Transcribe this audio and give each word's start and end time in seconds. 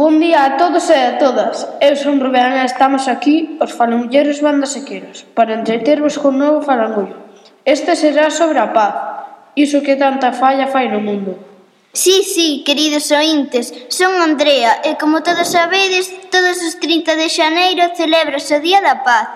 Bon 0.00 0.18
día 0.18 0.46
a 0.46 0.56
todos 0.56 0.88
e 0.88 0.96
a 0.96 1.20
todas. 1.20 1.68
Eu 1.76 1.92
son 1.92 2.24
Rubén 2.24 2.56
e 2.56 2.64
estamos 2.64 3.04
aquí, 3.04 3.60
os 3.60 3.76
farangulleros 3.76 4.40
bandasequeiros, 4.40 5.28
para 5.36 5.52
entretervos 5.52 6.16
con 6.16 6.40
novo 6.40 6.64
falangullo. 6.64 7.20
Este 7.68 7.92
será 7.92 8.32
sobre 8.32 8.64
a 8.64 8.72
paz, 8.72 8.96
iso 9.60 9.84
que 9.84 10.00
tanta 10.00 10.32
falla 10.32 10.72
fai 10.72 10.88
no 10.88 11.04
mundo. 11.04 11.36
Sí, 11.92 12.24
sí, 12.24 12.64
queridos 12.64 13.12
ointes, 13.12 13.76
son 13.92 14.16
Andrea 14.24 14.80
e 14.88 14.96
como 14.96 15.20
todos 15.20 15.52
sabedes, 15.52 16.08
todos 16.32 16.56
os 16.64 16.80
30 16.80 17.20
de 17.20 17.28
xaneiro 17.28 17.92
celebrase 17.92 18.56
o 18.56 18.64
Día 18.64 18.80
da 18.80 19.04
Paz. 19.04 19.28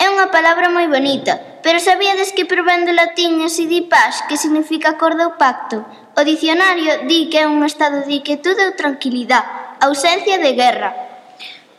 É 0.00 0.08
unha 0.08 0.32
palabra 0.32 0.72
moi 0.72 0.88
bonita, 0.88 1.60
pero 1.60 1.76
sabíades 1.76 2.32
que 2.32 2.48
provén 2.48 2.88
do 2.88 2.96
latín 2.96 3.44
e 3.44 3.52
si 3.52 3.68
di 3.68 3.84
paz, 3.84 4.24
que 4.24 4.40
significa 4.40 4.96
acordo 4.96 5.28
ou 5.28 5.36
pacto? 5.36 5.84
O 6.16 6.24
dicionario 6.24 7.04
di 7.04 7.28
que 7.28 7.44
é 7.44 7.46
un 7.50 7.60
estado 7.68 8.08
de 8.08 8.24
quietude 8.24 8.64
ou 8.64 8.78
tranquilidade, 8.80 9.65
Ausencia 9.86 10.38
de 10.38 10.52
guerra. 10.52 10.94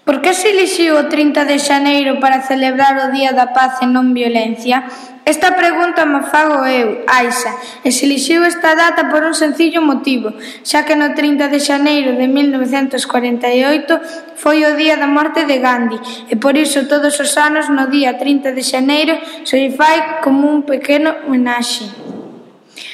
Por 0.08 0.22
que 0.22 0.34
se 0.34 0.56
elixiu 0.56 0.96
o 0.96 1.12
30 1.12 1.44
de 1.44 1.60
xaneiro 1.60 2.24
para 2.24 2.40
celebrar 2.40 2.96
o 3.04 3.12
Día 3.12 3.36
da 3.36 3.52
Paz 3.52 3.84
e 3.84 3.88
non 3.92 4.16
violencia? 4.16 4.88
Esta 5.28 5.60
pregunta 5.60 6.08
me 6.08 6.24
fago 6.32 6.64
eu, 6.64 7.04
Aixa, 7.04 7.52
e 7.84 7.92
se 7.92 8.08
elixiu 8.08 8.48
esta 8.48 8.80
data 8.80 9.12
por 9.12 9.28
un 9.28 9.36
sencillo 9.36 9.84
motivo, 9.84 10.32
xa 10.64 10.88
que 10.88 10.96
no 10.96 11.12
30 11.12 11.52
de 11.52 11.60
xaneiro 11.60 12.16
de 12.16 12.32
1948 12.32 14.40
foi 14.40 14.64
o 14.64 14.80
día 14.80 14.96
da 14.96 15.12
morte 15.12 15.44
de 15.44 15.60
Gandhi, 15.60 16.00
e 16.32 16.40
por 16.40 16.56
iso 16.56 16.88
todos 16.88 17.20
os 17.20 17.36
anos 17.36 17.68
no 17.68 17.92
día 17.92 18.16
30 18.16 18.56
de 18.56 18.64
xaneiro 18.64 19.20
se 19.44 19.60
lle 19.60 19.76
fai 19.76 20.24
como 20.24 20.48
un 20.48 20.64
pequeno 20.64 21.28
homenaxe. 21.28 21.84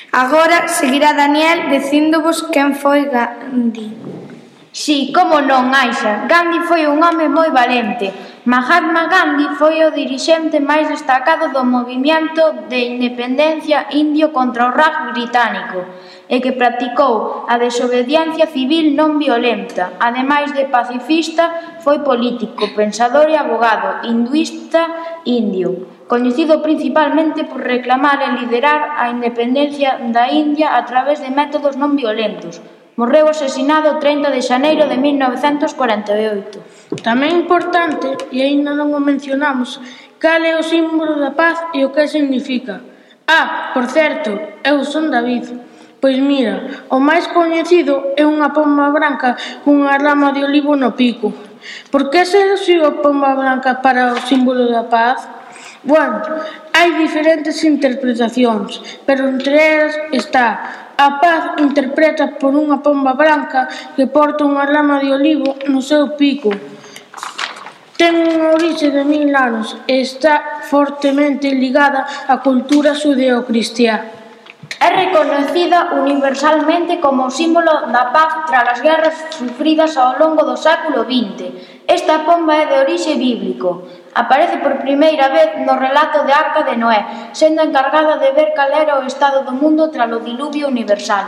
Agora 0.09 0.65
seguirá 0.65 1.13
Daniel 1.13 1.69
dicíndovos 1.69 2.49
quen 2.49 2.73
foi 2.73 3.05
Gandhi. 3.05 4.02
Si, 4.73 5.13
como 5.13 5.37
non, 5.37 5.69
Aisha, 5.69 6.25
Gandhi 6.25 6.65
foi 6.65 6.89
un 6.89 6.97
home 6.97 7.29
moi 7.29 7.53
valente. 7.53 8.09
Mahatma 8.49 9.05
Gandhi 9.05 9.53
foi 9.53 9.85
o 9.85 9.93
dirixente 9.93 10.57
máis 10.57 10.89
destacado 10.89 11.53
do 11.53 11.61
movimento 11.61 12.65
de 12.65 12.97
independencia 12.97 13.85
indio 13.93 14.33
contra 14.33 14.65
o 14.65 14.73
Raj 14.73 15.13
británico 15.13 15.77
e 16.25 16.41
que 16.41 16.57
practicou 16.57 17.45
a 17.45 17.61
desobediencia 17.61 18.49
civil 18.49 18.97
non 18.97 19.21
violenta. 19.21 19.93
Ademais 20.01 20.49
de 20.57 20.65
pacifista, 20.65 21.77
foi 21.85 22.01
político, 22.01 22.73
pensador 22.73 23.29
e 23.29 23.37
abogado, 23.37 24.09
hinduista 24.09 25.21
indio, 25.29 26.01
coñecido 26.09 26.65
principalmente 26.65 27.45
por 27.45 27.61
reclamar 27.61 28.25
e 28.25 28.41
liderar 28.41 28.97
a 28.97 29.13
independencia 29.13 30.01
da 30.09 30.33
India 30.33 30.73
a 30.73 30.81
través 30.81 31.21
de 31.21 31.29
métodos 31.29 31.77
non 31.77 31.93
violentos, 31.93 32.57
Morreu 32.93 33.25
asesinado 33.25 33.89
o 33.89 33.97
30 33.97 34.29
de 34.29 34.45
xaneiro 34.45 34.85
de 34.85 35.01
1948. 35.01 37.01
Tamén 37.01 37.41
importante, 37.41 38.05
e 38.29 38.45
aínda 38.45 38.77
non 38.77 38.93
o 38.93 39.01
mencionamos, 39.01 39.81
cal 40.21 40.45
é 40.45 40.53
o 40.53 40.61
símbolo 40.61 41.17
da 41.17 41.33
paz 41.33 41.57
e 41.73 41.81
o 41.81 41.89
que 41.89 42.05
significa. 42.05 42.85
Ah, 43.25 43.73
por 43.73 43.89
certo, 43.89 44.37
eu 44.61 44.85
son 44.85 45.09
David. 45.09 45.57
Pois 45.97 46.21
mira, 46.21 46.85
o 46.93 47.01
máis 47.01 47.25
coñecido 47.33 48.13
é 48.13 48.29
unha 48.29 48.53
pomba 48.53 48.93
branca 48.93 49.41
cunha 49.65 49.97
rama 49.97 50.29
de 50.29 50.45
olivo 50.45 50.77
no 50.77 50.93
pico. 50.93 51.33
Por 51.89 52.13
que 52.13 52.29
se 52.29 52.45
a 52.77 52.91
pomba 53.01 53.33
branca 53.33 53.81
para 53.81 54.13
o 54.13 54.21
símbolo 54.21 54.69
da 54.69 54.85
paz? 54.85 55.25
Bueno, 55.81 56.21
hai 56.77 56.93
diferentes 56.99 57.57
interpretacións, 57.65 59.01
pero 59.07 59.27
entre 59.27 59.57
elas 59.57 59.93
está 60.13 60.82
A 60.97 61.17
paz 61.17 61.57
interpreta 61.57 62.37
por 62.37 62.53
unha 62.53 62.77
pomba 62.85 63.17
branca 63.17 63.65
que 63.97 64.05
porta 64.05 64.45
unha 64.45 64.69
lama 64.69 65.01
de 65.01 65.09
olivo 65.09 65.57
no 65.65 65.81
seu 65.81 66.13
pico. 66.13 66.53
Ten 67.97 68.13
unha 68.13 68.53
orixe 68.53 68.93
de 68.93 69.01
mil 69.01 69.33
anos 69.33 69.73
e 69.89 70.05
está 70.05 70.61
fortemente 70.69 71.49
ligada 71.49 72.05
á 72.29 72.37
cultura 72.45 72.93
judeocristiá. 72.93 74.21
É 74.77 74.89
reconocida 74.93 75.97
universalmente 75.97 77.01
como 77.01 77.33
símbolo 77.33 77.89
da 77.89 78.13
paz 78.13 78.45
tras 78.45 78.77
as 78.77 78.79
guerras 78.85 79.17
sufridas 79.33 79.97
ao 79.97 80.21
longo 80.21 80.45
do 80.45 80.53
século 80.53 81.09
XX. 81.09 81.57
Esta 81.89 82.21
pomba 82.21 82.53
é 82.53 82.69
de 82.69 82.75
orixe 82.85 83.17
bíblico 83.17 83.89
aparece 84.15 84.57
por 84.57 84.77
primeira 84.79 85.29
vez 85.29 85.57
no 85.65 85.75
relato 85.75 86.23
de 86.23 86.33
Arca 86.33 86.63
de 86.63 86.77
Noé, 86.77 87.31
sendo 87.33 87.61
encargada 87.61 88.17
de 88.17 88.31
ver 88.31 88.53
cal 88.53 88.71
era 88.71 88.99
o 88.99 89.05
estado 89.05 89.43
do 89.43 89.53
mundo 89.53 89.89
tras 89.89 90.11
o 90.11 90.19
diluvio 90.21 90.67
universal. 90.67 91.25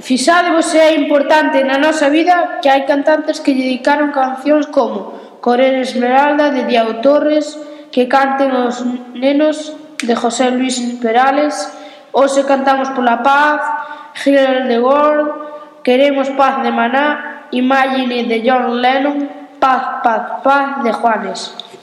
Fixadevos 0.00 0.66
se 0.66 0.78
é 0.78 0.94
importante 0.94 1.60
na 1.64 1.76
nosa 1.76 2.08
vida 2.08 2.62
que 2.62 2.70
hai 2.70 2.86
cantantes 2.86 3.42
que 3.42 3.52
dedicaron 3.52 4.14
cancións 4.14 4.70
como 4.70 5.38
Corel 5.44 5.82
Esmeralda 5.82 6.54
de 6.54 6.64
Diego 6.64 7.04
Torres, 7.04 7.58
que 7.92 8.08
canten 8.08 8.54
os 8.54 8.80
nenos 9.12 9.76
de 10.00 10.14
José 10.14 10.50
Luis 10.50 10.80
Perales, 11.02 11.54
Hoxe 12.14 12.46
cantamos 12.46 12.94
pola 12.94 13.26
paz, 13.26 13.60
Girl 14.22 14.70
de 14.70 14.78
Gord, 14.78 15.26
Queremos 15.82 16.30
paz 16.30 16.62
de 16.62 16.70
Maná, 16.70 17.48
Imagine 17.50 18.24
de 18.24 18.40
John 18.40 18.80
Lennon, 18.80 19.28
Paz, 19.60 20.00
paz, 20.02 20.40
paz 20.42 20.82
de 20.82 20.92
Juanes. 20.92 21.73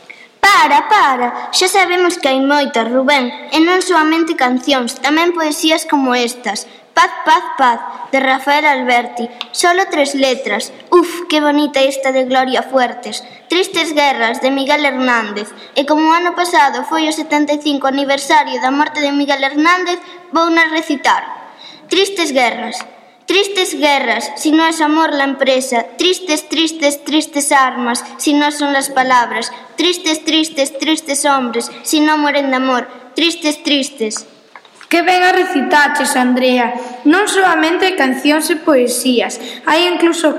Para, 0.62 0.88
para, 0.88 1.28
xa 1.58 1.66
sabemos 1.66 2.22
que 2.22 2.30
hai 2.30 2.38
moitas, 2.38 2.86
Rubén, 2.86 3.34
e 3.50 3.58
non 3.66 3.82
soamente 3.82 4.38
cancións, 4.38 5.02
tamén 5.02 5.34
poesías 5.34 5.90
como 5.90 6.14
estas. 6.14 6.70
Paz, 6.94 7.10
paz, 7.26 7.46
paz, 7.58 7.80
de 8.14 8.22
Rafael 8.22 8.70
Alberti. 8.70 9.26
Solo 9.50 9.90
tres 9.90 10.14
letras. 10.14 10.70
Uf, 10.94 11.26
que 11.26 11.42
bonita 11.42 11.82
esta 11.82 12.14
de 12.14 12.30
Gloria 12.30 12.62
Fuertes. 12.62 13.26
Tristes 13.50 13.98
guerras, 13.98 14.38
de 14.38 14.54
Miguel 14.54 14.86
Hernández. 14.86 15.50
E 15.74 15.82
como 15.90 16.06
o 16.06 16.14
ano 16.14 16.38
pasado 16.38 16.86
foi 16.86 17.10
o 17.10 17.16
75 17.18 17.90
aniversario 17.90 18.62
da 18.62 18.70
morte 18.70 19.02
de 19.02 19.10
Miguel 19.10 19.42
Hernández, 19.42 19.98
vou 20.30 20.54
na 20.54 20.70
recitar. 20.70 21.58
Tristes 21.90 22.30
guerras. 22.30 22.78
Tristes 23.32 23.80
guerras, 23.80 24.30
si 24.36 24.52
no 24.52 24.68
es 24.68 24.82
amor 24.82 25.14
la 25.14 25.24
empresa. 25.24 25.86
Tristes, 25.98 26.50
tristes, 26.50 27.06
tristes 27.06 27.54
armas, 27.54 28.04
si 28.18 28.34
no 28.34 28.52
son 28.52 28.74
las 28.74 28.90
palabras. 28.90 29.54
Tristes, 29.78 30.26
tristes, 30.26 30.78
tristes 30.78 31.24
hombres, 31.24 31.72
si 31.84 32.02
no 32.02 32.18
mueren 32.18 32.50
de 32.50 32.58
amor. 32.58 32.90
Tristes, 33.16 33.64
tristes. 33.64 34.28
Que 34.90 35.02
ben 35.02 35.24
a 35.24 35.32
recitaches, 35.32 36.18
Andrea. 36.20 36.76
Non 37.08 37.32
solamente 37.32 37.96
cancións 37.96 38.52
e 38.52 38.60
poesías, 38.60 39.40
hai 39.64 39.88
incluso 39.88 40.36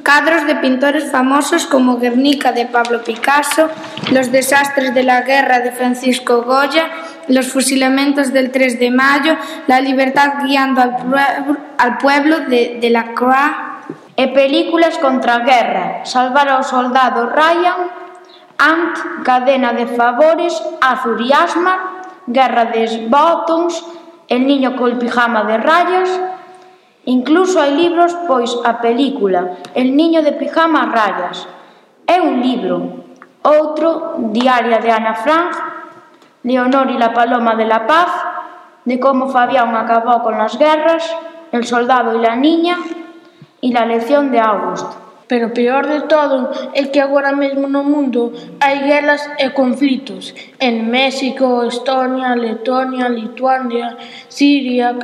cadros 0.00 0.48
de 0.48 0.56
pintores 0.64 1.12
famosos 1.12 1.68
como 1.68 2.00
Guernica 2.00 2.56
de 2.56 2.64
Pablo 2.64 3.04
Picasso, 3.04 3.68
Los 4.16 4.32
desastres 4.32 4.94
de 4.94 5.04
la 5.04 5.22
guerra 5.22 5.60
de 5.60 5.72
Francisco 5.72 6.40
Goya 6.42 6.88
los 7.30 7.48
fusilamientos 7.48 8.32
del 8.32 8.50
3 8.50 8.78
de 8.78 8.90
mayo, 8.90 9.36
la 9.66 9.80
libertad 9.80 10.44
guiando 10.44 10.82
al, 10.82 10.96
pueblo, 10.96 11.56
al 11.78 11.98
pueblo 11.98 12.40
de, 12.40 12.78
de 12.80 12.90
la 12.90 13.14
Croix. 13.14 13.70
E 14.20 14.28
películas 14.28 14.98
contra 15.00 15.40
a 15.40 15.44
guerra, 15.48 16.04
salvar 16.04 16.52
ao 16.52 16.60
soldado 16.60 17.32
Ryan, 17.32 17.88
Ant, 18.60 19.24
cadena 19.24 19.72
de 19.72 19.86
favores, 19.96 20.52
Azur 20.82 21.16
y 21.24 21.32
Asma, 21.32 22.04
guerra 22.26 22.66
de 22.66 23.08
Bottoms, 23.08 23.80
el 24.28 24.46
niño 24.46 24.76
col 24.76 24.98
pijama 24.98 25.44
de 25.44 25.56
rayas, 25.56 26.10
Incluso 27.08 27.64
hai 27.64 27.72
libros, 27.72 28.12
pois 28.28 28.52
a 28.60 28.76
película 28.84 29.56
El 29.72 29.96
niño 29.96 30.20
de 30.20 30.36
pijama 30.36 30.84
rayas 30.92 31.48
é 32.06 32.20
un 32.20 32.42
libro. 32.44 33.08
Outro, 33.40 34.20
Diaria 34.36 34.78
de 34.84 34.90
Ana 34.90 35.14
Frank, 35.14 35.56
Leonor 36.42 36.90
y 36.90 36.98
la 36.98 37.12
Paloma 37.12 37.54
de 37.54 37.66
la 37.66 37.86
Paz, 37.86 38.08
de 38.84 38.98
cómo 38.98 39.28
Fabián 39.28 39.74
acabó 39.76 40.22
con 40.22 40.38
las 40.38 40.58
guerras, 40.58 41.04
El 41.52 41.66
soldado 41.66 42.16
y 42.16 42.20
la 42.20 42.36
niña 42.36 42.76
y 43.60 43.72
la 43.72 43.84
lección 43.84 44.30
de 44.30 44.38
August. 44.38 44.86
Pero 45.26 45.54
peor 45.54 45.86
de 45.86 46.00
todo 46.02 46.50
é 46.74 46.90
que 46.90 47.00
agora 47.00 47.30
mesmo 47.30 47.68
no 47.68 47.82
mundo 47.86 48.32
hai 48.58 48.82
guerras 48.82 49.22
e 49.38 49.50
conflitos 49.50 50.34
en 50.58 50.90
México, 50.90 51.62
Estonia, 51.62 52.34
Letonia, 52.34 53.06
Lituania, 53.08 53.96
Siria, 54.28 54.98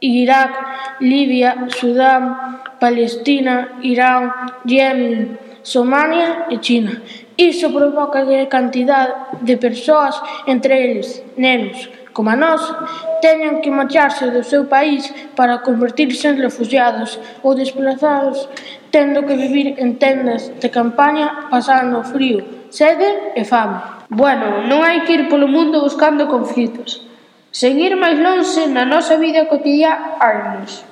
Irak, 0.00 0.52
Libia, 1.00 1.68
Sudán, 1.68 2.60
Palestina, 2.80 3.76
Irán, 3.82 4.32
Yemen, 4.64 5.38
Somalia 5.60 6.46
e 6.48 6.56
China. 6.64 7.02
Iso 7.38 7.70
provoca 7.70 8.26
que 8.26 8.50
cantidad 8.50 9.30
de 9.40 9.56
persoas, 9.56 10.20
entre 10.50 10.74
eles 10.74 11.22
nenos 11.38 11.88
coma 12.18 12.34
nós, 12.34 12.58
teñan 13.22 13.62
que 13.62 13.70
marcharse 13.70 14.26
do 14.34 14.42
seu 14.42 14.66
país 14.66 15.06
para 15.38 15.62
convertirse 15.62 16.26
en 16.26 16.42
refugiados 16.42 17.14
ou 17.46 17.54
desplazados, 17.54 18.50
tendo 18.90 19.22
que 19.22 19.38
vivir 19.38 19.78
en 19.78 20.02
tendas 20.02 20.50
de 20.58 20.66
campaña 20.66 21.46
pasando 21.46 22.02
frío, 22.02 22.42
sede 22.74 23.38
e 23.38 23.46
fame. 23.46 23.78
Bueno, 24.10 24.66
non 24.66 24.82
hai 24.82 25.06
que 25.06 25.14
ir 25.14 25.30
polo 25.30 25.46
mundo 25.46 25.78
buscando 25.78 26.26
conflitos. 26.26 27.06
Sen 27.54 27.78
ir 27.78 27.94
máis 27.94 28.18
longe, 28.18 28.66
na 28.66 28.82
nosa 28.82 29.14
vida 29.14 29.46
cotidiá, 29.46 30.18
armos. 30.18 30.82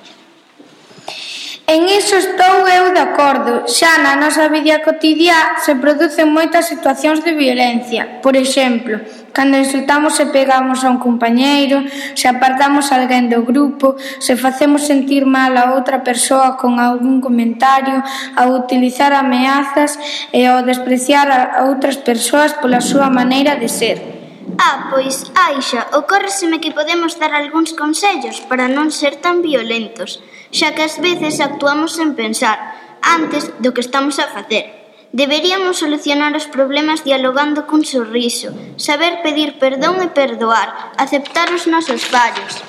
En 1.69 1.83
iso 1.83 2.15
estou 2.15 2.63
eu 2.63 2.95
de 2.95 3.03
acordo, 3.03 3.67
xa 3.67 3.99
na 3.99 4.15
nosa 4.15 4.47
vida 4.47 4.79
cotidiá 4.87 5.59
se 5.59 5.75
producen 5.75 6.31
moitas 6.31 6.71
situacións 6.71 7.19
de 7.27 7.35
violencia. 7.35 8.23
Por 8.23 8.39
exemplo, 8.39 9.03
cando 9.35 9.59
insultamos 9.59 10.15
e 10.23 10.31
pegamos 10.31 10.87
a 10.87 10.91
un 10.95 10.95
compañeiro, 10.95 11.83
se 12.15 12.31
apartamos 12.31 12.95
alguén 12.95 13.27
do 13.27 13.43
grupo, 13.43 13.99
se 13.99 14.39
facemos 14.39 14.87
sentir 14.87 15.27
mal 15.27 15.59
a 15.59 15.75
outra 15.75 16.07
persoa 16.07 16.55
con 16.55 16.79
algún 16.79 17.19
comentario, 17.19 17.99
ao 18.39 18.55
utilizar 18.63 19.11
ameazas 19.11 19.99
e 20.31 20.47
ao 20.47 20.63
despreciar 20.63 21.27
a 21.27 21.67
outras 21.67 21.99
persoas 21.99 22.55
pola 22.55 22.79
súa 22.79 23.11
maneira 23.11 23.59
de 23.59 23.67
ser. 23.67 24.16
Ah, 24.55 24.87
pois, 24.89 25.27
Aixa, 25.35 25.91
ocórreseme 25.91 26.63
que 26.63 26.71
podemos 26.71 27.19
dar 27.19 27.35
algúns 27.35 27.75
consellos 27.75 28.39
para 28.47 28.71
non 28.71 28.95
ser 28.95 29.19
tan 29.19 29.43
violentos, 29.43 30.23
xa 30.55 30.71
que 30.71 30.87
ás 30.87 31.03
veces 31.03 31.43
actuamos 31.43 31.99
sen 31.99 32.15
pensar 32.15 32.55
antes 33.03 33.51
do 33.59 33.75
que 33.75 33.83
estamos 33.83 34.23
a 34.23 34.31
facer. 34.31 34.87
Deberíamos 35.11 35.83
solucionar 35.83 36.31
os 36.35 36.47
problemas 36.47 37.03
dialogando 37.03 37.67
cun 37.67 37.83
sorriso, 37.83 38.55
saber 38.79 39.19
pedir 39.19 39.59
perdón 39.59 39.99
e 39.99 40.07
perdoar, 40.15 40.95
aceptar 40.95 41.51
os 41.51 41.67
nosos 41.67 42.07
fallos, 42.07 42.63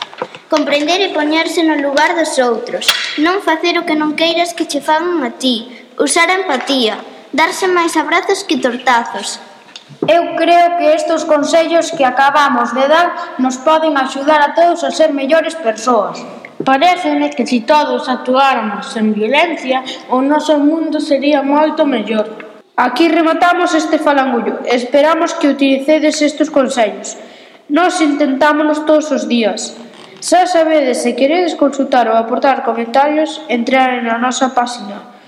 comprender 0.51 0.99
e 1.03 1.15
poñerse 1.15 1.63
no 1.63 1.79
lugar 1.79 2.19
dos 2.19 2.35
outros, 2.43 2.91
non 3.23 3.39
facer 3.43 3.79
o 3.79 3.87
que 3.87 3.99
non 3.99 4.19
queiras 4.19 4.51
que 4.55 4.67
che 4.71 4.83
fagan 4.83 5.23
a 5.23 5.35
ti, 5.39 5.67
usar 5.99 6.31
a 6.31 6.39
empatía, 6.43 6.99
darse 7.35 7.67
máis 7.71 7.95
abrazos 7.99 8.47
que 8.47 8.59
tortazos, 8.59 9.43
Eu 10.07 10.37
creo 10.37 10.77
que 10.77 10.95
estes 10.95 11.25
consellos 11.25 11.91
que 11.93 12.05
acabamos 12.05 12.73
de 12.77 12.87
dar 12.89 13.37
nos 13.39 13.57
poden 13.57 13.97
axudar 13.97 14.41
a 14.41 14.55
todos 14.55 14.85
a 14.85 14.91
ser 14.91 15.13
mellores 15.13 15.55
persoas. 15.57 16.21
Pareceme 16.65 17.31
que 17.31 17.47
se 17.47 17.61
todos 17.65 18.09
actuáramos 18.09 18.93
sen 18.93 19.15
violencia, 19.15 19.85
o 20.13 20.21
noso 20.21 20.59
mundo 20.61 21.01
sería 21.01 21.41
moito 21.41 21.89
mellor. 21.89 22.27
Aquí 22.77 23.09
rematamos 23.09 23.75
este 23.75 23.99
falangullo. 23.99 24.61
Esperamos 24.69 25.35
que 25.35 25.49
utilicedes 25.49 26.21
estes 26.23 26.51
consellos. 26.51 27.17
Nos 27.69 28.01
intentámonos 28.01 28.85
todos 28.87 29.11
os 29.11 29.27
días. 29.27 29.75
Xa 30.21 30.47
sabedes 30.47 31.03
se 31.03 31.15
queredes 31.15 31.55
consultar 31.55 32.07
ou 32.11 32.17
aportar 32.19 32.67
comentarios, 32.67 33.41
entrar 33.49 34.03
na 34.03 34.19
nosa 34.19 34.51
página 34.51 35.19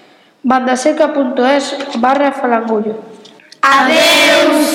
bandaseca.es 0.42 1.76
barra 2.00 2.32
falangullo. 2.32 3.09
Adeus! 3.62 4.69